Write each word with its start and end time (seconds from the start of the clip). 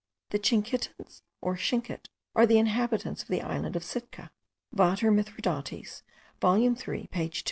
The 0.31 0.39
Tchinkitans, 0.39 1.21
or 1.41 1.55
Schinkit, 1.55 2.07
are 2.35 2.47
the 2.47 2.57
inhabitants 2.57 3.21
of 3.21 3.27
the 3.27 3.43
island 3.43 3.75
of 3.75 3.83
Sitka. 3.83 4.31
Vater 4.73 5.11
Mithridates 5.11 6.01
volume 6.41 6.75
3 6.75 7.05
page 7.05 7.39
2. 7.39 7.39